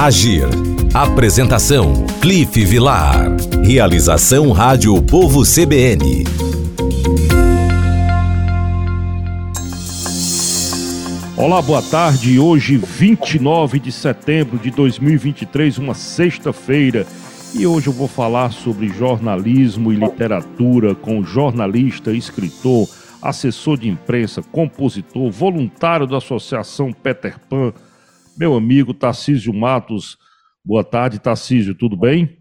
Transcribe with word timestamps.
Agir. 0.00 0.48
Apresentação: 0.94 2.06
Cliff 2.22 2.64
Vilar. 2.64 3.36
Realização 3.62 4.50
Rádio 4.50 4.94
Povo 5.02 5.42
CBN. 5.42 6.24
Olá, 11.36 11.60
boa 11.60 11.82
tarde. 11.82 12.38
Hoje, 12.38 12.78
29 12.78 13.78
de 13.78 13.92
setembro 13.92 14.58
de 14.58 14.70
2023, 14.70 15.76
uma 15.76 15.92
sexta-feira. 15.92 17.06
E 17.52 17.66
hoje 17.66 17.88
eu 17.88 17.92
vou 17.92 18.08
falar 18.08 18.52
sobre 18.52 18.88
jornalismo 18.88 19.92
e 19.92 19.96
literatura 19.96 20.94
com 20.94 21.22
jornalista, 21.22 22.10
escritor, 22.10 22.88
assessor 23.20 23.76
de 23.76 23.90
imprensa, 23.90 24.42
compositor, 24.50 25.30
voluntário 25.30 26.06
da 26.06 26.16
Associação 26.16 26.90
Peter 26.90 27.38
Pan, 27.50 27.74
meu 28.40 28.54
amigo 28.54 28.94
Tarcísio 28.94 29.52
Matos. 29.52 30.16
Boa 30.64 30.82
tarde, 30.82 31.18
Tarcísio, 31.18 31.74
tudo 31.74 31.94
bem? 31.94 32.38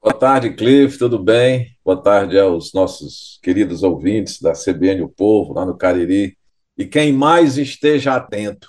Boa 0.00 0.14
tarde, 0.14 0.54
Cliff, 0.54 0.96
tudo 0.96 1.18
bem? 1.18 1.66
Boa 1.84 2.00
tarde 2.00 2.38
aos 2.38 2.72
nossos 2.72 3.40
queridos 3.42 3.82
ouvintes 3.82 4.40
da 4.40 4.52
CBN 4.52 5.02
O 5.02 5.08
Povo, 5.08 5.52
lá 5.52 5.66
no 5.66 5.76
Cariri. 5.76 6.36
E 6.78 6.86
quem 6.86 7.12
mais 7.12 7.58
esteja 7.58 8.14
atento. 8.14 8.68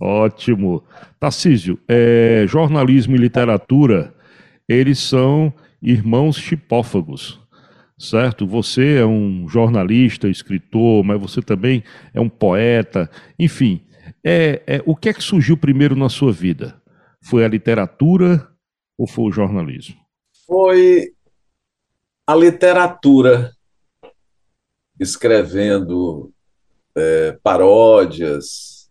Ótimo. 0.00 0.82
Tarcísio, 1.20 1.78
é, 1.86 2.44
jornalismo 2.48 3.14
e 3.14 3.18
literatura, 3.18 4.12
eles 4.68 4.98
são 4.98 5.54
irmãos 5.80 6.36
chipófagos, 6.36 7.38
certo? 7.96 8.44
Você 8.44 8.96
é 8.96 9.06
um 9.06 9.48
jornalista, 9.48 10.28
escritor, 10.28 11.04
mas 11.04 11.20
você 11.20 11.40
também 11.40 11.84
é 12.12 12.20
um 12.20 12.28
poeta, 12.28 13.08
enfim. 13.38 13.82
É, 14.30 14.62
é, 14.66 14.82
o 14.84 14.94
que 14.94 15.08
é 15.08 15.14
que 15.14 15.22
surgiu 15.22 15.56
primeiro 15.56 15.96
na 15.96 16.10
sua 16.10 16.30
vida? 16.30 16.78
Foi 17.24 17.46
a 17.46 17.48
literatura 17.48 18.46
ou 18.98 19.06
foi 19.06 19.24
o 19.24 19.32
jornalismo? 19.32 19.96
Foi 20.46 21.14
a 22.26 22.34
literatura, 22.34 23.54
escrevendo 25.00 26.30
é, 26.94 27.38
paródias, 27.42 28.90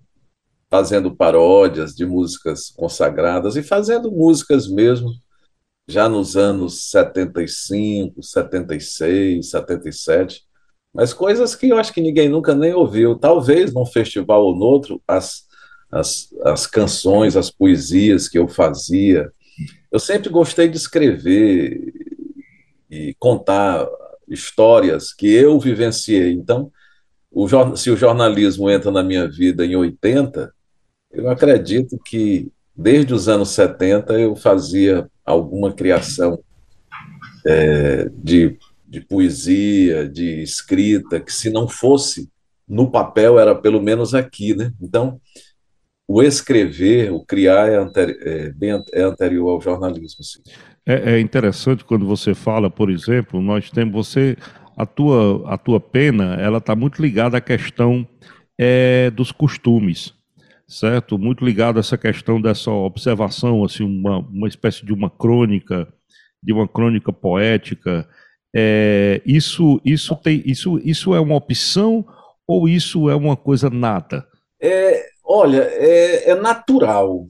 fazendo 0.71 1.15
paródias 1.15 1.93
de 1.93 2.03
músicas 2.03 2.71
consagradas 2.71 3.55
e 3.55 3.61
fazendo 3.61 4.11
músicas 4.11 4.67
mesmo, 4.67 5.11
já 5.88 6.09
nos 6.09 6.35
anos 6.35 6.89
75, 6.89 8.23
76, 8.23 9.52
77, 9.52 10.46
mas 10.93 11.13
coisas 11.13 11.55
que 11.55 11.69
eu 11.69 11.77
acho 11.77 11.93
que 11.93 12.02
ninguém 12.02 12.30
nunca 12.30 12.55
nem 12.55 12.73
ouviu. 12.73 13.16
Talvez 13.17 13.73
num 13.73 13.85
festival 13.85 14.43
ou 14.43 14.55
noutro, 14.55 15.02
as, 15.07 15.43
as, 15.91 16.33
as 16.43 16.66
canções, 16.66 17.35
as 17.35 17.52
poesias 17.52 18.27
que 18.27 18.38
eu 18.38 18.47
fazia. 18.47 19.31
Eu 19.91 19.99
sempre 19.99 20.30
gostei 20.30 20.67
de 20.67 20.77
escrever 20.77 21.93
e 22.89 23.15
contar 23.19 23.88
histórias 24.27 25.14
que 25.14 25.27
eu 25.27 25.59
vivenciei. 25.59 26.31
Então, 26.31 26.71
o, 27.31 27.48
se 27.75 27.89
o 27.89 27.98
jornalismo 27.98 28.69
entra 28.69 28.92
na 28.92 29.04
minha 29.04 29.27
vida 29.27 29.65
em 29.65 29.75
80, 29.75 30.52
eu 31.11 31.30
acredito 31.30 31.98
que 32.04 32.52
desde 32.75 33.14
os 33.14 33.27
anos 33.27 33.49
70 33.49 34.14
eu 34.14 34.36
fazia 34.36 35.09
alguma 35.25 35.73
criação 35.73 36.39
é, 37.45 38.09
de, 38.14 38.58
de 38.99 39.05
poesia, 39.05 40.08
de 40.08 40.41
escrita, 40.41 41.19
que 41.19 41.31
se 41.31 41.49
não 41.49 41.67
fosse 41.67 42.30
no 42.67 42.89
papel, 42.89 43.39
era 43.39 43.55
pelo 43.55 43.81
menos 43.81 44.13
aqui, 44.13 44.55
né? 44.55 44.73
Então, 44.81 45.19
o 46.08 46.23
escrever, 46.23 47.11
o 47.11 47.23
criar 47.23 47.69
é, 47.69 47.75
anteri 47.77 48.17
é, 48.21 48.49
bem, 48.52 48.83
é 48.93 49.02
anterior 49.03 49.49
ao 49.49 49.61
jornalismo. 49.61 50.23
Sim. 50.23 50.41
É, 50.86 51.15
é, 51.15 51.19
interessante 51.19 51.83
quando 51.83 52.05
você 52.05 52.33
fala, 52.33 52.69
por 52.69 52.89
exemplo, 52.89 53.41
nós 53.41 53.69
temos 53.69 53.93
você 53.93 54.37
a 54.75 54.86
tua, 54.86 55.43
a 55.53 55.57
tua 55.57 55.80
pena 55.80 56.36
ela 56.36 56.59
está 56.59 56.75
muito 56.75 57.02
ligada 57.02 57.37
à 57.37 57.41
questão 57.41 58.07
é, 58.57 59.09
dos 59.11 59.31
costumes, 59.31 60.13
certo? 60.67 61.17
Muito 61.17 61.43
ligada 61.43 61.80
a 61.80 61.81
essa 61.81 61.97
questão 61.97 62.39
dessa 62.39 62.71
observação, 62.71 63.63
assim, 63.65 63.83
uma, 63.83 64.19
uma 64.19 64.47
espécie 64.47 64.86
de 64.86 64.93
uma 64.93 65.09
crônica, 65.09 65.91
de 66.41 66.53
uma 66.53 66.67
crônica 66.67 67.11
poética. 67.11 68.07
É, 68.59 69.21
isso, 69.23 69.79
isso, 69.85 70.15
tem, 70.15 70.41
isso, 70.43 70.79
isso 70.79 71.13
é 71.13 71.19
uma 71.19 71.35
opção 71.35 72.03
ou 72.47 72.67
isso 72.67 73.07
é 73.07 73.13
uma 73.13 73.37
coisa 73.37 73.69
nata? 73.69 74.25
É, 74.59 75.05
olha, 75.23 75.61
é, 75.61 76.31
é 76.31 76.35
natural. 76.35 77.27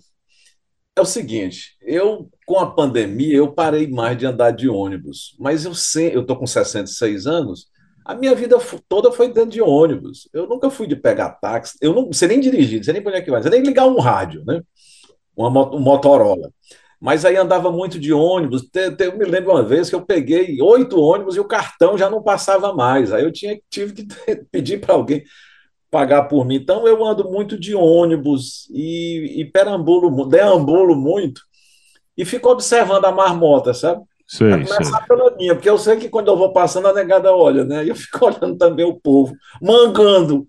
É 0.95 1.01
o 1.01 1.05
seguinte, 1.05 1.75
eu 1.81 2.29
com 2.45 2.57
a 2.59 2.71
pandemia 2.71 3.35
eu 3.35 3.51
parei 3.51 3.87
mais 3.87 4.17
de 4.17 4.25
andar 4.25 4.51
de 4.51 4.69
ônibus, 4.69 5.35
mas 5.37 5.65
eu 5.65 5.75
sei, 5.75 6.15
eu 6.15 6.25
tô 6.25 6.33
com 6.33 6.47
66 6.47 7.27
anos, 7.27 7.67
a 8.05 8.15
minha 8.15 8.33
vida 8.33 8.57
toda 8.87 9.11
foi 9.11 9.27
dentro 9.27 9.49
de 9.49 9.61
ônibus. 9.61 10.29
Eu 10.31 10.47
nunca 10.47 10.69
fui 10.69 10.87
de 10.87 10.95
pegar 10.95 11.31
táxi, 11.31 11.77
eu 11.81 11.93
não 11.93 12.13
sei 12.13 12.29
nem 12.29 12.39
dirigir, 12.39 12.77
não 12.77 12.83
sei 12.85 12.93
nem 12.93 13.03
para 13.03 13.11
onde 13.11 13.19
é 13.19 13.21
que 13.21 13.29
vai, 13.29 13.41
sei 13.41 13.51
nem 13.51 13.61
ligar 13.61 13.85
um 13.85 13.99
rádio, 13.99 14.45
né? 14.45 14.61
Uma 15.35 15.49
um 15.75 15.79
Motorola. 15.79 16.49
Mas 16.99 17.25
aí 17.25 17.35
andava 17.35 17.71
muito 17.71 17.99
de 17.99 18.11
ônibus. 18.11 18.67
Eu 18.99 19.17
me 19.17 19.25
lembro 19.25 19.51
uma 19.51 19.63
vez 19.63 19.89
que 19.89 19.95
eu 19.95 20.05
peguei 20.05 20.61
oito 20.61 20.99
ônibus 20.99 21.35
e 21.35 21.39
o 21.39 21.45
cartão 21.45 21.97
já 21.97 22.09
não 22.09 22.23
passava 22.23 22.73
mais. 22.73 23.13
Aí 23.13 23.23
eu 23.23 23.31
tinha, 23.31 23.59
tive 23.69 23.93
que 23.93 24.07
pedir 24.51 24.79
para 24.79 24.95
alguém 24.95 25.23
pagar 25.91 26.23
por 26.23 26.45
mim. 26.45 26.55
Então 26.55 26.87
eu 26.87 27.05
ando 27.05 27.29
muito 27.29 27.57
de 27.57 27.75
ônibus 27.75 28.67
e, 28.71 29.41
e 29.41 29.45
perambulo, 29.45 30.27
deambulo 30.27 30.95
muito 30.95 31.41
e 32.17 32.25
fico 32.25 32.49
observando 32.49 33.05
a 33.05 33.11
marmota, 33.11 33.73
sabe? 33.73 34.01
Sei, 34.27 34.49
Vai 34.49 34.65
começar 34.65 34.97
sei. 34.97 35.07
pela 35.07 35.35
minha, 35.37 35.55
porque 35.55 35.69
eu 35.69 35.77
sei 35.77 35.95
que 35.95 36.09
quando 36.09 36.27
eu 36.29 36.35
vou 36.35 36.51
passando 36.51 36.87
a 36.87 36.93
negada 36.93 37.33
olha, 37.33 37.63
né? 37.63 37.85
E 37.85 37.89
eu 37.89 37.95
fico 37.95 38.25
olhando 38.25 38.57
também 38.57 38.85
o 38.85 38.99
povo, 38.99 39.33
mangando. 39.61 40.47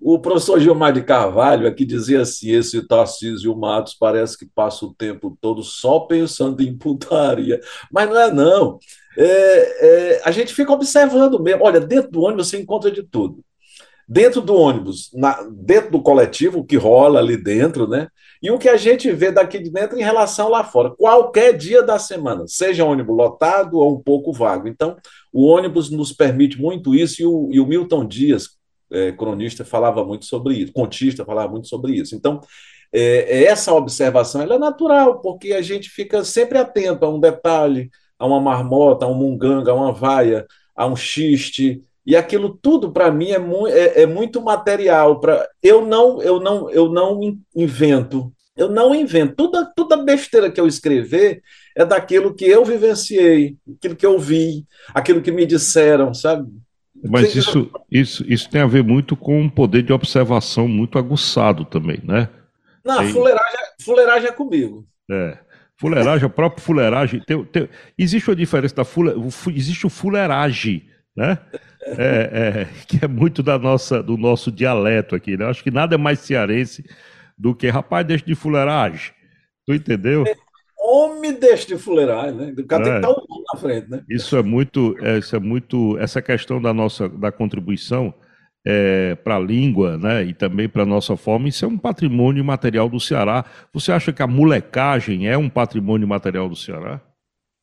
O 0.00 0.18
professor 0.18 0.60
Gilmar 0.60 0.92
de 0.92 1.02
Carvalho 1.02 1.66
aqui 1.66 1.84
dizia 1.84 2.22
assim: 2.22 2.50
esse 2.50 2.86
Tarcísio 2.86 3.56
Matos 3.56 3.94
parece 3.94 4.38
que 4.38 4.46
passa 4.46 4.84
o 4.84 4.94
tempo 4.94 5.36
todo 5.40 5.62
só 5.62 6.00
pensando 6.00 6.62
em 6.62 6.76
putaria. 6.76 7.60
Mas 7.92 8.08
não 8.08 8.20
é, 8.20 8.32
não. 8.32 8.78
É, 9.18 9.26
é, 9.26 10.22
a 10.24 10.30
gente 10.30 10.54
fica 10.54 10.72
observando 10.72 11.42
mesmo. 11.42 11.64
Olha, 11.64 11.80
dentro 11.80 12.10
do 12.10 12.22
ônibus 12.22 12.48
você 12.48 12.58
encontra 12.58 12.90
de 12.90 13.02
tudo 13.02 13.44
dentro 14.08 14.40
do 14.40 14.54
ônibus, 14.54 15.10
na, 15.12 15.42
dentro 15.50 15.90
do 15.90 16.00
coletivo, 16.00 16.60
o 16.60 16.64
que 16.64 16.76
rola 16.76 17.18
ali 17.18 17.36
dentro, 17.36 17.88
né? 17.88 18.08
E 18.40 18.50
o 18.50 18.58
que 18.58 18.68
a 18.68 18.76
gente 18.76 19.10
vê 19.10 19.32
daqui 19.32 19.58
de 19.58 19.70
dentro 19.70 19.98
em 19.98 20.02
relação 20.02 20.48
lá 20.48 20.62
fora, 20.62 20.90
qualquer 20.90 21.56
dia 21.56 21.82
da 21.82 21.98
semana, 21.98 22.44
seja 22.46 22.84
ônibus 22.84 23.16
lotado 23.16 23.78
ou 23.78 23.96
um 23.96 24.00
pouco 24.00 24.32
vago. 24.32 24.68
Então, 24.68 24.96
o 25.32 25.46
ônibus 25.46 25.90
nos 25.90 26.12
permite 26.12 26.60
muito 26.60 26.94
isso, 26.94 27.20
e 27.20 27.26
o, 27.26 27.48
e 27.50 27.58
o 27.58 27.66
Milton 27.66 28.06
Dias, 28.06 28.55
é, 28.90 29.12
cronista, 29.12 29.64
falava 29.64 30.04
muito 30.04 30.24
sobre 30.24 30.54
isso, 30.54 30.72
contista 30.72 31.24
falava 31.24 31.50
muito 31.50 31.68
sobre 31.68 31.92
isso. 31.92 32.14
Então, 32.14 32.40
é, 32.92 33.42
é 33.42 33.44
essa 33.44 33.72
observação 33.72 34.42
é 34.42 34.58
natural, 34.58 35.20
porque 35.20 35.52
a 35.52 35.62
gente 35.62 35.88
fica 35.90 36.24
sempre 36.24 36.58
atento 36.58 37.04
a 37.04 37.08
um 37.08 37.20
detalhe, 37.20 37.90
a 38.18 38.26
uma 38.26 38.40
marmota, 38.40 39.04
a 39.04 39.08
um 39.08 39.14
munganga, 39.14 39.70
a 39.70 39.74
uma 39.74 39.92
vaia, 39.92 40.46
a 40.74 40.86
um 40.86 40.96
xiste, 40.96 41.82
e 42.06 42.14
aquilo 42.14 42.56
tudo 42.62 42.92
para 42.92 43.10
mim 43.10 43.30
é, 43.30 43.38
mu 43.38 43.66
é, 43.66 44.02
é, 44.02 44.06
muito 44.06 44.40
material 44.40 45.18
para 45.18 45.48
eu 45.60 45.84
não 45.84 46.22
eu 46.22 46.38
não 46.38 46.70
eu 46.70 46.88
não 46.88 47.20
invento. 47.54 48.32
Eu 48.56 48.70
não 48.70 48.94
invento. 48.94 49.34
Toda 49.34 49.66
toda 49.74 49.96
besteira 49.96 50.50
que 50.50 50.60
eu 50.60 50.66
escrever 50.68 51.42
é 51.76 51.84
daquilo 51.84 52.34
que 52.34 52.44
eu 52.46 52.64
vivenciei 52.64 53.56
aquilo 53.76 53.96
que 53.96 54.06
eu 54.06 54.18
vi 54.18 54.64
aquilo 54.94 55.20
que 55.20 55.32
me 55.32 55.44
disseram 55.44 56.14
sabe 56.14 56.48
mas 57.08 57.34
isso 57.34 57.70
isso 57.90 58.24
isso 58.26 58.50
tem 58.50 58.60
a 58.60 58.66
ver 58.66 58.82
muito 58.82 59.16
com 59.16 59.40
um 59.40 59.48
poder 59.48 59.82
de 59.82 59.92
observação 59.92 60.68
muito 60.68 60.98
aguçado 60.98 61.64
também 61.64 62.00
né 62.02 62.28
não 62.84 62.98
tem... 62.98 63.12
fuleiragem 63.12 63.58
é, 63.58 63.82
fuleiragem 63.82 64.28
é 64.28 64.32
comigo 64.32 64.86
é 65.10 65.38
fuleiragem 65.78 66.26
a 66.26 66.30
própria 66.30 66.62
fuleiragem 66.62 67.20
tem, 67.20 67.44
tem, 67.44 67.68
existe 67.98 68.28
uma 68.30 68.36
diferença 68.36 68.74
da 68.74 68.84
fule, 68.84 69.12
existe 69.54 69.86
o 69.86 69.90
fuleiragem 69.90 70.86
né? 71.16 71.38
É, 71.82 72.66
é, 72.66 72.68
que 72.86 73.04
é 73.04 73.08
muito 73.08 73.42
da 73.42 73.58
nossa, 73.58 74.02
do 74.02 74.18
nosso 74.18 74.52
dialeto 74.52 75.14
aqui. 75.14 75.36
Né? 75.36 75.46
Acho 75.46 75.62
que 75.62 75.70
nada 75.70 75.94
é 75.94 75.98
mais 75.98 76.20
cearense 76.20 76.84
do 77.38 77.54
que, 77.54 77.68
rapaz, 77.68 78.06
deixa 78.06 78.24
de 78.24 78.34
fuleiragem. 78.34 79.12
Tu 79.66 79.74
entendeu? 79.74 80.24
É, 80.26 80.36
homem 80.96 81.32
deixa 81.32 81.66
de 81.66 81.78
fuleiragem, 81.78 82.34
né? 82.34 82.54
O 82.56 82.66
cara 82.66 82.82
é. 82.82 82.84
tem 82.84 82.92
que 82.92 83.06
estar 83.06 83.14
tá 83.14 83.20
um 83.20 83.44
na 83.52 83.60
frente, 83.60 83.90
né? 83.90 84.02
Isso 84.08 84.36
é 84.36 84.42
muito, 84.42 84.96
é, 85.00 85.18
isso 85.18 85.34
é 85.34 85.38
muito, 85.38 85.98
essa 85.98 86.22
questão 86.22 86.60
da 86.60 86.72
nossa, 86.72 87.08
da 87.08 87.30
contribuição 87.30 88.14
é, 88.66 89.14
para 89.14 89.36
a 89.36 89.40
língua, 89.40 89.96
né, 89.96 90.24
e 90.24 90.34
também 90.34 90.68
para 90.68 90.82
a 90.82 90.86
nossa 90.86 91.16
forma, 91.16 91.48
isso 91.48 91.64
é 91.64 91.68
um 91.68 91.78
patrimônio 91.78 92.44
material 92.44 92.88
do 92.88 92.98
Ceará. 92.98 93.44
Você 93.72 93.92
acha 93.92 94.12
que 94.12 94.22
a 94.22 94.26
molecagem 94.26 95.28
é 95.28 95.38
um 95.38 95.48
patrimônio 95.48 96.08
material 96.08 96.48
do 96.48 96.56
Ceará? 96.56 97.00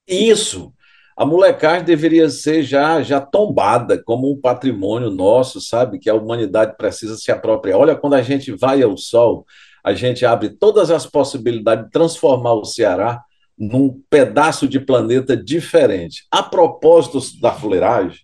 Isso. 0.07 0.73
A 1.15 1.25
molecagem 1.25 1.83
deveria 1.83 2.29
ser 2.29 2.63
já, 2.63 3.01
já 3.03 3.19
tombada 3.19 4.01
como 4.01 4.31
um 4.31 4.39
patrimônio 4.39 5.11
nosso, 5.11 5.61
sabe? 5.61 5.99
Que 5.99 6.09
a 6.09 6.15
humanidade 6.15 6.75
precisa 6.75 7.15
se 7.17 7.31
apropriar. 7.31 7.79
Olha, 7.79 7.95
quando 7.95 8.15
a 8.15 8.21
gente 8.21 8.51
vai 8.51 8.81
ao 8.81 8.97
sol, 8.97 9.45
a 9.83 9.93
gente 9.93 10.25
abre 10.25 10.49
todas 10.49 10.89
as 10.89 11.05
possibilidades 11.05 11.85
de 11.85 11.91
transformar 11.91 12.53
o 12.53 12.65
Ceará 12.65 13.21
num 13.57 14.01
pedaço 14.09 14.67
de 14.67 14.79
planeta 14.79 15.35
diferente. 15.35 16.25
A 16.31 16.41
propósito 16.41 17.19
da 17.41 17.51
fuleiragem, 17.51 18.19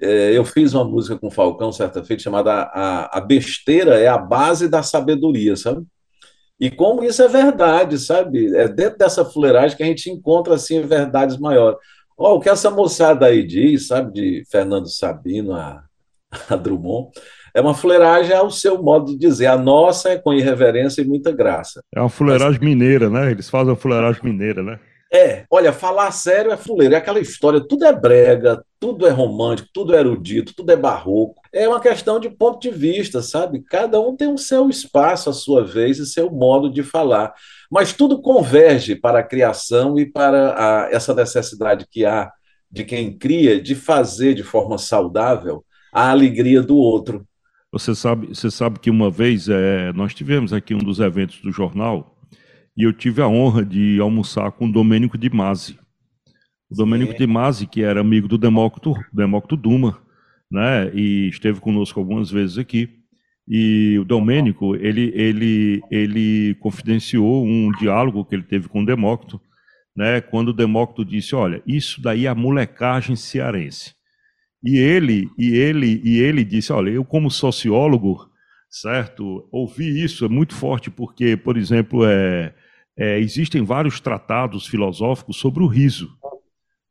é, 0.00 0.36
eu 0.36 0.44
fiz 0.44 0.74
uma 0.74 0.84
música 0.84 1.18
com 1.18 1.28
o 1.28 1.30
Falcão 1.30 1.72
certa 1.72 2.04
feita 2.04 2.22
chamada 2.22 2.70
a, 2.72 3.20
Besteira 3.20 3.98
é 3.98 4.06
a 4.06 4.18
Base 4.18 4.68
da 4.68 4.82
Sabedoria, 4.82 5.56
sabe? 5.56 5.84
E 6.60 6.70
como 6.70 7.04
isso 7.04 7.22
é 7.22 7.28
verdade, 7.28 7.98
sabe? 7.98 8.54
É 8.56 8.68
dentro 8.68 8.98
dessa 8.98 9.24
fuleiragem 9.24 9.76
que 9.76 9.82
a 9.82 9.86
gente 9.86 10.10
encontra, 10.10 10.54
assim, 10.54 10.80
verdades 10.82 11.36
maiores. 11.38 11.78
Oh, 12.16 12.34
o 12.34 12.40
que 12.40 12.48
essa 12.48 12.70
moçada 12.70 13.26
aí 13.26 13.46
diz, 13.46 13.86
sabe, 13.86 14.12
de 14.12 14.44
Fernando 14.50 14.88
Sabino 14.88 15.54
a, 15.54 15.84
a 16.50 16.56
Drummond, 16.56 17.10
é 17.58 17.60
uma 17.60 17.74
fuleiragem 17.74 18.32
ao 18.32 18.50
seu 18.52 18.80
modo 18.80 19.06
de 19.06 19.18
dizer. 19.18 19.46
A 19.46 19.58
nossa 19.58 20.10
é 20.10 20.16
com 20.16 20.32
irreverência 20.32 21.02
e 21.02 21.04
muita 21.04 21.32
graça. 21.32 21.82
É 21.92 21.98
uma 22.00 22.08
fuleiragem 22.08 22.60
Mas... 22.60 22.68
mineira, 22.68 23.10
né? 23.10 23.32
Eles 23.32 23.50
fazem 23.50 23.72
a 23.72 23.76
fuleiragem 23.76 24.22
mineira, 24.22 24.62
né? 24.62 24.78
É, 25.12 25.44
olha, 25.50 25.72
falar 25.72 26.10
sério 26.12 26.52
é 26.52 26.56
fuleiro, 26.56 26.94
é 26.94 26.98
aquela 26.98 27.18
história, 27.18 27.60
tudo 27.66 27.84
é 27.86 27.92
brega, 27.92 28.62
tudo 28.78 29.06
é 29.06 29.10
romântico, 29.10 29.70
tudo 29.72 29.96
é 29.96 29.98
erudito, 29.98 30.54
tudo 30.54 30.70
é 30.70 30.76
barroco. 30.76 31.40
É 31.52 31.66
uma 31.66 31.80
questão 31.80 32.20
de 32.20 32.30
ponto 32.30 32.60
de 32.60 32.70
vista, 32.70 33.22
sabe? 33.22 33.60
Cada 33.62 33.98
um 33.98 34.14
tem 34.14 34.32
o 34.32 34.38
seu 34.38 34.68
espaço, 34.68 35.28
a 35.28 35.32
sua 35.32 35.64
vez 35.64 35.98
e 35.98 36.06
seu 36.06 36.30
modo 36.30 36.70
de 36.70 36.84
falar. 36.84 37.34
Mas 37.68 37.92
tudo 37.92 38.22
converge 38.22 38.94
para 38.94 39.18
a 39.18 39.24
criação 39.24 39.98
e 39.98 40.06
para 40.06 40.54
a, 40.54 40.90
essa 40.92 41.12
necessidade 41.12 41.86
que 41.90 42.04
há 42.04 42.30
de 42.70 42.84
quem 42.84 43.18
cria 43.18 43.60
de 43.60 43.74
fazer 43.74 44.34
de 44.34 44.44
forma 44.44 44.78
saudável 44.78 45.64
a 45.92 46.10
alegria 46.10 46.62
do 46.62 46.76
outro. 46.76 47.26
Você 47.70 47.94
sabe, 47.94 48.28
você 48.28 48.50
sabe 48.50 48.78
que 48.78 48.90
uma 48.90 49.10
vez 49.10 49.48
é, 49.48 49.92
nós 49.92 50.14
tivemos 50.14 50.52
aqui 50.52 50.74
um 50.74 50.78
dos 50.78 51.00
eventos 51.00 51.40
do 51.42 51.52
jornal 51.52 52.16
e 52.74 52.82
eu 52.82 52.92
tive 52.92 53.20
a 53.20 53.28
honra 53.28 53.64
de 53.64 54.00
almoçar 54.00 54.52
com 54.52 54.66
o 54.66 54.72
Domênico 54.72 55.18
de 55.18 55.28
Masi. 55.28 55.78
O 56.70 56.74
Domênico 56.74 57.14
de 57.14 57.26
Masi, 57.26 57.66
que 57.66 57.82
era 57.82 58.00
amigo 58.00 58.26
do 58.26 58.38
Demócrito, 58.38 58.94
Demócrito 59.12 59.56
Duma, 59.56 60.00
né, 60.50 60.90
e 60.94 61.28
esteve 61.28 61.60
conosco 61.60 62.00
algumas 62.00 62.30
vezes 62.30 62.56
aqui. 62.56 62.88
E 63.46 63.98
o 63.98 64.04
Domênico, 64.04 64.74
ele, 64.76 65.10
ele, 65.14 65.82
ele 65.90 66.54
confidenciou 66.60 67.44
um 67.44 67.70
diálogo 67.72 68.24
que 68.24 68.34
ele 68.34 68.42
teve 68.42 68.68
com 68.68 68.82
o 68.82 68.86
Demócrito, 68.86 69.40
né, 69.94 70.20
quando 70.20 70.48
o 70.48 70.52
Demócrito 70.54 71.04
disse, 71.04 71.34
olha, 71.34 71.62
isso 71.66 72.00
daí 72.00 72.24
é 72.24 72.28
a 72.28 72.34
molecagem 72.34 73.16
cearense. 73.16 73.97
E 74.62 74.76
ele, 74.76 75.28
e 75.38 75.56
ele, 75.56 76.00
e 76.04 76.18
ele 76.18 76.44
disse, 76.44 76.72
olha, 76.72 76.90
eu 76.90 77.04
como 77.04 77.30
sociólogo, 77.30 78.28
certo, 78.68 79.48
ouvi 79.52 80.02
isso, 80.02 80.24
é 80.24 80.28
muito 80.28 80.54
forte, 80.54 80.90
porque, 80.90 81.36
por 81.36 81.56
exemplo, 81.56 82.04
é, 82.04 82.52
é, 82.96 83.18
existem 83.20 83.62
vários 83.62 84.00
tratados 84.00 84.66
filosóficos 84.66 85.36
sobre 85.36 85.62
o 85.62 85.66
riso. 85.66 86.08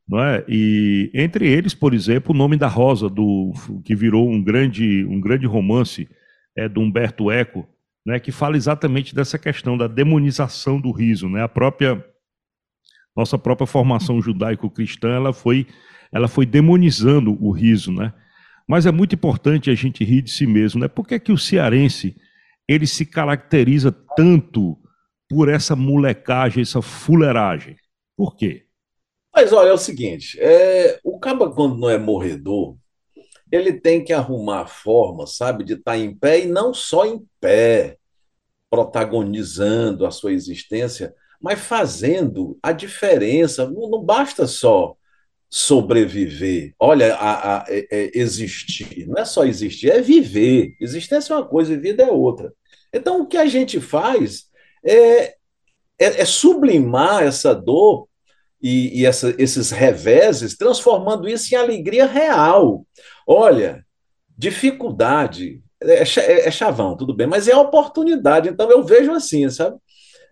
Não 0.08 0.24
é? 0.24 0.42
E 0.48 1.10
entre 1.12 1.46
eles, 1.46 1.74
por 1.74 1.92
exemplo, 1.92 2.34
o 2.34 2.38
nome 2.38 2.56
da 2.56 2.66
Rosa, 2.66 3.10
do, 3.10 3.52
que 3.84 3.94
virou 3.94 4.26
um 4.26 4.42
grande, 4.42 5.04
um 5.04 5.20
grande 5.20 5.46
romance 5.46 6.08
é, 6.56 6.66
do 6.66 6.80
Humberto 6.80 7.30
Eco, 7.30 7.68
né, 8.06 8.18
que 8.18 8.32
fala 8.32 8.56
exatamente 8.56 9.14
dessa 9.14 9.38
questão 9.38 9.76
da 9.76 9.86
demonização 9.86 10.80
do 10.80 10.90
riso. 10.90 11.28
Né? 11.28 11.42
A 11.42 11.48
própria 11.48 12.02
nossa 13.14 13.36
própria 13.36 13.66
formação 13.66 14.22
judaico-cristã 14.22 15.08
ela 15.10 15.32
foi, 15.32 15.66
ela 16.12 16.28
foi 16.28 16.46
demonizando 16.46 17.36
o 17.40 17.50
riso. 17.50 17.92
Né? 17.92 18.12
Mas 18.66 18.86
é 18.86 18.92
muito 18.92 19.14
importante 19.14 19.70
a 19.70 19.74
gente 19.74 20.04
rir 20.04 20.22
de 20.22 20.30
si 20.30 20.46
mesmo. 20.46 20.80
Né? 20.80 20.88
Por 20.88 21.06
que, 21.06 21.14
é 21.14 21.18
que 21.18 21.32
o 21.32 21.38
cearense 21.38 22.16
ele 22.68 22.86
se 22.86 23.06
caracteriza 23.06 23.90
tanto 24.14 24.78
por 25.28 25.48
essa 25.48 25.74
molecagem, 25.74 26.62
essa 26.62 26.82
fuleiragem. 26.82 27.76
Por 28.16 28.36
quê? 28.36 28.66
Mas 29.34 29.52
olha, 29.52 29.68
é 29.70 29.72
o 29.72 29.78
seguinte: 29.78 30.38
é, 30.40 31.00
o 31.02 31.18
caba, 31.18 31.50
quando 31.50 31.76
não 31.76 31.88
é 31.88 31.98
morredor, 31.98 32.76
ele 33.50 33.72
tem 33.72 34.04
que 34.04 34.12
arrumar 34.12 34.62
a 34.62 34.66
forma, 34.66 35.26
sabe, 35.26 35.64
de 35.64 35.74
estar 35.74 35.92
tá 35.92 35.98
em 35.98 36.14
pé 36.14 36.40
e 36.40 36.46
não 36.46 36.74
só 36.74 37.06
em 37.06 37.24
pé, 37.40 37.96
protagonizando 38.70 40.04
a 40.04 40.10
sua 40.10 40.32
existência, 40.32 41.14
mas 41.40 41.60
fazendo 41.60 42.58
a 42.62 42.72
diferença. 42.72 43.68
Não, 43.68 43.88
não 43.88 44.04
basta 44.04 44.46
só 44.46 44.96
sobreviver. 45.50 46.74
Olha, 46.78 47.14
a, 47.14 47.58
a, 47.58 47.64
é, 47.68 47.86
é 47.90 48.10
existir. 48.18 49.06
Não 49.06 49.20
é 49.20 49.24
só 49.24 49.44
existir, 49.44 49.90
é 49.90 50.00
viver. 50.00 50.74
Existência 50.80 51.32
é 51.32 51.36
uma 51.36 51.46
coisa 51.46 51.72
e 51.72 51.78
vida 51.78 52.02
é 52.02 52.10
outra. 52.10 52.52
Então, 52.92 53.20
o 53.20 53.26
que 53.26 53.36
a 53.36 53.46
gente 53.46 53.80
faz 53.80 54.44
é, 54.84 55.24
é, 55.24 55.34
é 55.98 56.24
sublimar 56.24 57.22
essa 57.22 57.54
dor 57.54 58.08
e, 58.60 59.00
e 59.00 59.06
essa, 59.06 59.34
esses 59.38 59.70
reveses, 59.70 60.56
transformando 60.56 61.28
isso 61.28 61.54
em 61.54 61.56
alegria 61.58 62.06
real. 62.06 62.86
Olha, 63.26 63.84
dificuldade 64.36 65.62
é, 65.80 66.02
é, 66.02 66.48
é, 66.48 66.50
chavão, 66.50 66.96
tudo 66.96 67.14
bem, 67.14 67.26
mas 67.26 67.46
é 67.48 67.56
oportunidade. 67.56 68.48
Então 68.48 68.70
eu 68.70 68.82
vejo 68.82 69.12
assim, 69.12 69.48
sabe? 69.48 69.76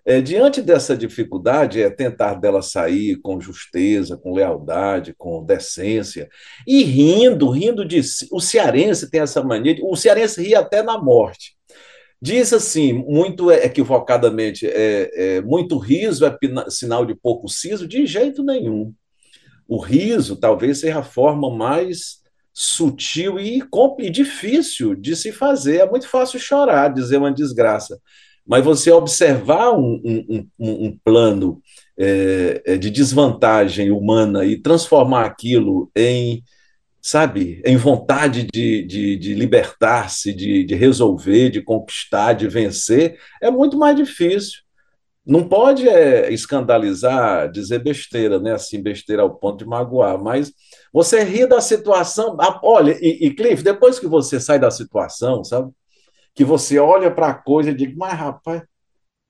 É, 0.08 0.20
diante 0.20 0.62
dessa 0.62 0.96
dificuldade, 0.96 1.82
é 1.82 1.90
tentar 1.90 2.34
dela 2.34 2.62
sair 2.62 3.16
com 3.16 3.40
justeza, 3.40 4.16
com 4.16 4.32
lealdade, 4.32 5.12
com 5.18 5.44
decência, 5.44 6.28
e 6.64 6.84
rindo, 6.84 7.50
rindo 7.50 7.84
de. 7.84 8.00
O 8.30 8.40
cearense 8.40 9.10
tem 9.10 9.20
essa 9.20 9.42
mania, 9.42 9.74
de, 9.74 9.82
o 9.82 9.96
cearense 9.96 10.40
ri 10.40 10.54
até 10.54 10.80
na 10.80 10.96
morte. 10.96 11.56
Diz 12.22 12.52
assim, 12.52 12.92
muito 12.92 13.50
equivocadamente, 13.50 14.66
é, 14.66 15.10
é, 15.14 15.40
muito 15.42 15.76
riso 15.76 16.24
é 16.24 16.38
sinal 16.70 17.04
de 17.04 17.14
pouco 17.14 17.48
siso? 17.48 17.86
De 17.86 18.06
jeito 18.06 18.44
nenhum. 18.44 18.94
O 19.68 19.78
riso 19.78 20.36
talvez 20.36 20.78
seja 20.78 21.00
a 21.00 21.02
forma 21.02 21.50
mais 21.54 22.22
sutil 22.54 23.40
e, 23.40 23.60
e 23.98 24.10
difícil 24.10 24.94
de 24.94 25.16
se 25.16 25.32
fazer. 25.32 25.78
É 25.78 25.90
muito 25.90 26.08
fácil 26.08 26.38
chorar, 26.38 26.94
dizer 26.94 27.18
uma 27.18 27.32
desgraça. 27.32 28.00
Mas 28.46 28.64
você 28.64 28.90
observar 28.90 29.72
um, 29.72 30.00
um, 30.28 30.48
um, 30.58 30.98
plano 31.04 31.60
é, 31.98 32.62
é 32.64 32.76
de 32.76 32.90
desvantagem 32.90 33.90
humana 33.90 34.44
e 34.44 34.56
transformar 34.56 35.24
aquilo 35.24 35.90
em 35.96 36.42
sabe, 37.06 37.62
em 37.64 37.76
vontade 37.76 38.48
de, 38.52 38.82
de, 38.82 39.16
de 39.16 39.34
libertar-se, 39.34 40.32
de, 40.34 40.64
de 40.64 40.74
resolver, 40.74 41.50
de 41.50 41.62
conquistar, 41.62 42.32
de 42.32 42.48
vencer, 42.48 43.16
é 43.40 43.48
muito 43.48 43.78
mais 43.78 43.94
difícil. 43.94 44.66
Não 45.24 45.48
pode 45.48 45.88
é, 45.88 46.32
escandalizar, 46.32 47.50
dizer 47.50 47.78
besteira, 47.80 48.40
né? 48.40 48.54
Assim, 48.54 48.82
besteira 48.82 49.22
ao 49.22 49.36
ponto 49.36 49.58
de 49.58 49.66
magoar, 49.66 50.20
mas 50.20 50.52
você 50.92 51.22
ri 51.22 51.46
da 51.46 51.60
situação. 51.60 52.36
Olha, 52.62 52.96
e, 53.00 53.26
e 53.26 53.34
Cliff, 53.34 53.62
depois 53.62 54.00
que 54.00 54.08
você 54.08 54.40
sai 54.40 54.58
da 54.58 54.70
situação, 54.70 55.44
sabe? 55.44 55.70
Que 56.36 56.44
você 56.44 56.78
olha 56.78 57.10
para 57.10 57.28
a 57.28 57.34
coisa 57.34 57.70
e 57.70 57.74
diz, 57.74 57.92
mas 57.96 58.12
rapaz, 58.12 58.62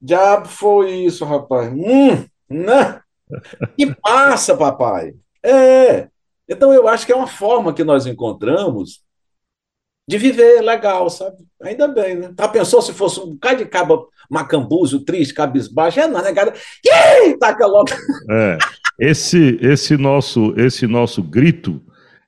diabo 0.03 0.47
foi 0.47 0.91
isso, 0.91 1.25
rapaz. 1.25 1.73
Hum, 1.73 2.27
né? 2.51 3.01
E 3.79 3.87
passa, 3.95 4.55
papai. 4.55 5.15
É, 5.43 6.09
então, 6.49 6.73
eu 6.73 6.87
acho 6.87 7.07
que 7.07 7.13
é 7.13 7.17
uma 7.17 7.27
forma 7.27 7.73
que 7.73 7.85
nós 7.85 8.07
encontramos 8.07 9.05
de 10.09 10.19
viver 10.19 10.61
legal, 10.61 11.11
sabe? 11.11 11.37
Ainda 11.61 11.89
bem, 11.89 12.15
né? 12.15 12.33
Tá 12.37 12.47
pensou 12.47 12.81
se 12.81 12.93
fosse 12.93 13.19
um 13.19 13.37
cara 13.37 13.57
de 13.57 13.67
caba 13.67 14.05
macambúzio, 14.31 15.01
triste, 15.01 15.35
cabisbaixo? 15.35 15.99
É, 15.99 16.07
negada. 16.07 16.53
Né, 16.53 17.37
taca 17.39 17.67
logo. 17.67 17.91
É, 18.31 18.59
esse, 18.99 19.59
esse, 19.61 19.97
nosso, 19.97 20.55
esse 20.57 20.87
nosso 20.87 21.23
grito 21.23 21.83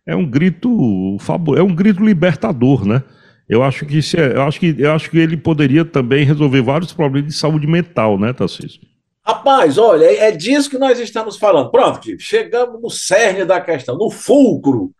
é 0.05 0.17
um 0.17 0.29
grito 0.29 1.17
é 1.57 1.63
um 1.63 1.75
grito 1.75 2.05
libertador, 2.05 2.85
né? 2.85 3.05
Eu 3.49 3.63
acho 3.63 3.87
que 3.87 3.99
é, 3.99 4.37
eu 4.37 4.43
acho 4.43 4.61
que 4.61 4.75
eu 4.79 4.93
acho 4.93 5.11
que 5.11 5.19
ele 5.19 5.37
poderia 5.37 5.85
também 5.85 6.25
resolver 6.25 6.61
vários 6.61 6.93
problemas 6.93 7.33
de 7.33 7.39
saúde 7.39 7.67
mental, 7.67 8.19
né, 8.19 8.33
Tarcísio? 8.33 8.81
Rapaz, 9.27 9.79
olha, 9.79 10.05
é, 10.05 10.29
é 10.29 10.31
disso 10.31 10.71
que 10.71 10.79
nós 10.79 10.99
estamos 10.99 11.37
falando. 11.37 11.71
Pronto, 11.71 12.01
chegamos 12.19 12.81
no 12.81 12.91
cerne 12.91 13.45
da 13.45 13.61
questão, 13.61 13.97
no 13.97 14.11
fulcro. 14.11 14.93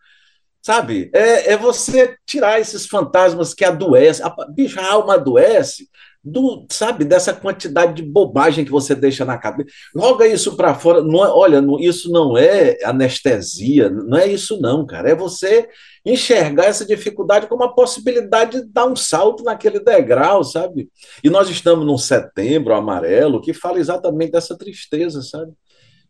Sabe? 0.61 1.09
É, 1.13 1.53
é 1.53 1.57
você 1.57 2.15
tirar 2.25 2.59
esses 2.59 2.85
fantasmas 2.85 3.53
que 3.53 3.63
adoecem. 3.63 4.25
A, 4.25 4.35
bicho, 4.51 4.79
a 4.79 4.91
alma 4.91 5.15
adoece 5.15 5.87
do, 6.23 6.65
sabe, 6.69 7.05
dessa 7.05 7.33
quantidade 7.33 7.93
de 7.93 8.03
bobagem 8.03 8.65
que 8.65 8.71
você 8.71 8.93
deixa 8.93 9.23
na 9.23 9.37
cabeça. 9.37 9.69
Joga 9.95 10.27
isso 10.27 10.55
para 10.55 10.75
fora. 10.75 11.01
Não 11.01 11.23
é, 11.23 11.29
olha, 11.29 11.61
não, 11.61 11.79
isso 11.79 12.11
não 12.11 12.37
é 12.37 12.77
anestesia, 12.83 13.89
não 13.89 14.17
é 14.17 14.27
isso 14.27 14.59
não, 14.59 14.85
cara. 14.85 15.09
É 15.09 15.15
você 15.15 15.69
enxergar 16.05 16.65
essa 16.65 16.85
dificuldade 16.85 17.47
como 17.47 17.63
a 17.63 17.73
possibilidade 17.73 18.61
de 18.61 18.67
dar 18.67 18.85
um 18.85 18.95
salto 18.95 19.43
naquele 19.43 19.79
degrau, 19.79 20.43
sabe? 20.43 20.89
E 21.23 21.29
nós 21.29 21.49
estamos 21.49 21.85
num 21.85 21.97
setembro 21.97 22.73
amarelo 22.73 23.41
que 23.41 23.53
fala 23.53 23.79
exatamente 23.79 24.31
dessa 24.31 24.57
tristeza, 24.57 25.21
sabe? 25.21 25.53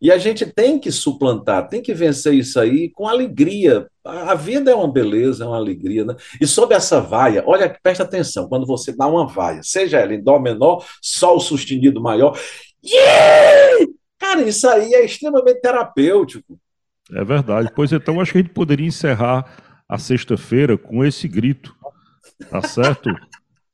E 0.01 0.11
a 0.11 0.17
gente 0.17 0.45
tem 0.45 0.79
que 0.79 0.91
suplantar, 0.91 1.67
tem 1.67 1.81
que 1.81 1.93
vencer 1.93 2.33
isso 2.33 2.59
aí 2.59 2.89
com 2.89 3.07
alegria. 3.07 3.87
A 4.03 4.33
vida 4.33 4.71
é 4.71 4.75
uma 4.75 4.91
beleza, 4.91 5.43
é 5.43 5.47
uma 5.47 5.57
alegria. 5.57 6.05
Né? 6.05 6.15
E 6.39 6.47
sob 6.47 6.73
essa 6.73 7.01
vaia, 7.01 7.43
olha, 7.45 7.77
presta 7.83 8.03
atenção, 8.03 8.47
quando 8.47 8.65
você 8.65 8.95
dá 8.95 9.07
uma 9.07 9.27
vaia, 9.27 9.61
seja 9.61 9.99
ela 9.99 10.13
em 10.13 10.23
dó 10.23 10.39
menor, 10.39 10.85
sol 11.01 11.39
sustenido 11.39 12.01
maior, 12.01 12.37
yeah! 12.83 13.85
cara, 14.17 14.41
isso 14.41 14.67
aí 14.69 14.93
é 14.93 15.03
extremamente 15.03 15.59
terapêutico. 15.61 16.59
É 17.11 17.23
verdade. 17.23 17.71
Pois 17.75 17.91
então, 17.91 18.21
acho 18.21 18.31
que 18.31 18.37
a 18.37 18.41
gente 18.41 18.53
poderia 18.53 18.87
encerrar 18.87 19.45
a 19.87 19.97
sexta-feira 19.97 20.77
com 20.77 21.03
esse 21.03 21.27
grito, 21.27 21.75
tá 22.49 22.61
certo? 22.61 23.09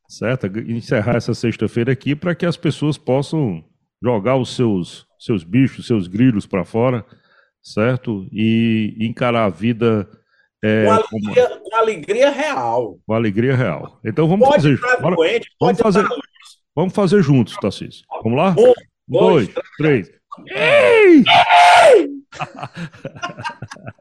certo? 0.08 0.48
Encerrar 0.48 1.18
essa 1.18 1.34
sexta-feira 1.34 1.92
aqui 1.92 2.16
para 2.16 2.34
que 2.34 2.46
as 2.46 2.56
pessoas 2.56 2.98
possam 2.98 3.64
jogar 4.02 4.38
os 4.38 4.56
seus 4.56 5.06
seus 5.26 5.44
bichos, 5.44 5.88
seus 5.88 6.08
grilos 6.08 6.46
para 6.46 6.64
fora, 6.64 7.06
certo? 7.62 8.28
E 8.32 8.96
encarar 9.00 9.46
a 9.46 9.50
vida 9.50 10.08
é, 10.64 10.86
com, 10.86 10.92
alegria, 10.92 11.50
como... 11.50 11.62
com, 11.62 11.76
alegria, 11.76 12.30
real. 12.30 13.00
Com 13.06 13.14
alegria 13.14 13.56
real. 13.56 14.00
Então 14.06 14.28
vamos 14.28 14.48
pode 14.48 14.78
fazer. 14.78 15.02
Bora, 15.02 15.16
doente, 15.16 15.50
vamos 15.60 15.80
fazer. 15.80 16.08
Vamos 16.76 16.94
fazer 16.94 17.22
juntos, 17.22 17.56
Tarcísio. 17.58 18.06
Vamos 18.24 18.38
lá? 18.38 18.56
Um, 18.58 18.74
dois, 19.08 19.48
dois 19.48 19.68
três. 19.78 20.12
Ei! 20.48 21.24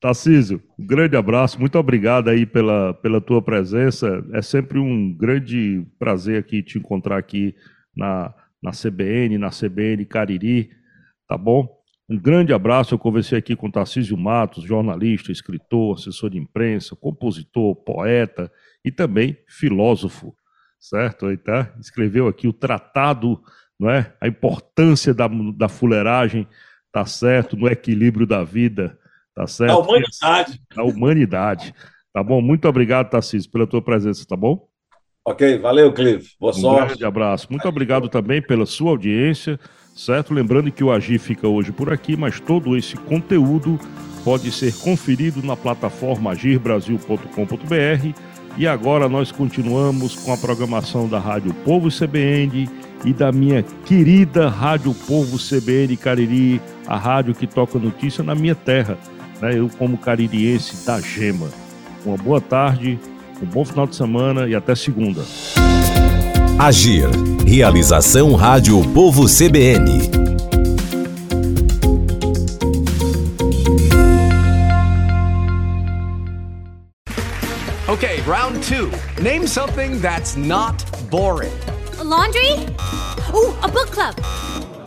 Tarcísio, 0.00 0.62
um 0.78 0.86
grande 0.86 1.16
abraço, 1.16 1.58
muito 1.58 1.76
obrigado 1.76 2.30
aí 2.30 2.46
pela, 2.46 2.94
pela 2.94 3.20
tua 3.20 3.42
presença. 3.42 4.24
É 4.32 4.40
sempre 4.40 4.78
um 4.78 5.12
grande 5.12 5.84
prazer 5.98 6.38
aqui 6.38 6.62
te 6.62 6.78
encontrar 6.78 7.18
aqui 7.18 7.52
na, 7.96 8.32
na 8.62 8.70
CBN, 8.72 9.38
na 9.38 9.50
CBN 9.50 10.04
Cariri, 10.04 10.70
tá 11.26 11.36
bom? 11.36 11.78
Um 12.08 12.18
grande 12.18 12.52
abraço. 12.52 12.94
Eu 12.94 12.98
conversei 12.98 13.38
aqui 13.38 13.54
com 13.54 13.68
o 13.68 13.72
Tarcísio 13.72 14.16
Matos, 14.16 14.64
jornalista, 14.64 15.30
escritor, 15.30 15.96
assessor 15.96 16.30
de 16.30 16.38
imprensa, 16.38 16.96
compositor, 16.96 17.76
poeta 17.76 18.50
e 18.84 18.90
também 18.90 19.36
filósofo, 19.46 20.34
certo? 20.80 21.26
Ele 21.26 21.36
tá? 21.36 21.72
escreveu 21.78 22.26
aqui 22.26 22.48
o 22.48 22.52
tratado, 22.52 23.40
não 23.78 23.90
é? 23.90 24.14
A 24.20 24.26
importância 24.26 25.12
da, 25.12 25.28
da 25.54 25.68
fuleiragem, 25.68 26.48
tá 26.90 27.04
certo? 27.04 27.56
No 27.56 27.68
equilíbrio 27.68 28.26
da 28.26 28.42
vida, 28.42 28.98
tá 29.34 29.46
certo? 29.46 29.74
Da 29.74 29.78
humanidade. 29.78 30.62
Da 30.74 30.82
humanidade. 30.82 31.74
Tá 32.12 32.22
bom? 32.22 32.40
Muito 32.40 32.66
obrigado, 32.66 33.10
Tarcísio, 33.10 33.50
pela 33.50 33.66
tua 33.66 33.82
presença, 33.82 34.26
tá 34.26 34.36
bom? 34.36 34.67
Ok, 35.28 35.58
valeu, 35.58 35.92
Clive. 35.92 36.26
Boa 36.40 36.52
um 36.52 36.54
sorte. 36.54 36.82
Um 36.82 36.86
grande 36.86 37.04
abraço. 37.04 37.46
Muito 37.50 37.68
obrigado 37.68 38.08
também 38.08 38.40
pela 38.40 38.64
sua 38.64 38.92
audiência, 38.92 39.60
certo? 39.94 40.32
Lembrando 40.32 40.72
que 40.72 40.82
o 40.82 40.90
Agir 40.90 41.20
fica 41.20 41.46
hoje 41.46 41.70
por 41.70 41.92
aqui, 41.92 42.16
mas 42.16 42.40
todo 42.40 42.74
esse 42.74 42.96
conteúdo 42.96 43.78
pode 44.24 44.50
ser 44.50 44.72
conferido 44.78 45.42
na 45.42 45.54
plataforma 45.54 46.32
agirbrasil.com.br. 46.32 48.18
E 48.56 48.66
agora 48.66 49.06
nós 49.06 49.30
continuamos 49.30 50.16
com 50.16 50.32
a 50.32 50.36
programação 50.38 51.06
da 51.06 51.18
Rádio 51.18 51.52
Povo 51.62 51.90
CBN 51.90 52.66
e 53.04 53.12
da 53.12 53.30
minha 53.30 53.62
querida 53.84 54.48
Rádio 54.48 54.94
Povo 55.06 55.36
CBN 55.36 55.94
Cariri, 55.98 56.58
a 56.86 56.96
rádio 56.96 57.34
que 57.34 57.46
toca 57.46 57.78
notícia 57.78 58.24
na 58.24 58.34
minha 58.34 58.54
terra, 58.54 58.96
né? 59.42 59.58
Eu 59.58 59.68
como 59.78 59.98
caririense 59.98 60.86
da 60.86 60.98
Gema. 61.02 61.50
Uma 62.06 62.16
boa 62.16 62.40
tarde 62.40 62.98
um 63.42 63.46
bom 63.46 63.64
final 63.64 63.86
de 63.86 63.96
semana 63.96 64.48
e 64.48 64.54
até 64.54 64.74
segunda. 64.74 65.22
Agir. 66.58 67.08
Realização 67.46 68.34
Rádio 68.34 68.82
Povo 68.92 69.28
CBN. 69.28 70.18
Okay, 77.88 78.20
round 78.22 78.62
two. 78.64 78.92
Name 79.22 79.46
something 79.46 80.00
that's 80.00 80.36
not 80.36 80.84
boring. 81.10 81.52
A 81.98 82.04
laundry? 82.04 82.52
Ooh, 83.34 83.54
a 83.62 83.68
book 83.68 83.90
club. 83.90 84.14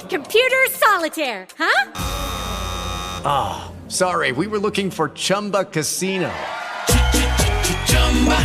Computer 0.08 0.68
solitaire, 0.70 1.48
huh? 1.58 1.92
Ah, 3.26 3.72
oh, 3.72 3.90
sorry. 3.90 4.32
We 4.32 4.48
were 4.48 4.60
looking 4.60 4.92
for 4.92 5.10
Chumba 5.10 5.66
Casino. 5.66 6.32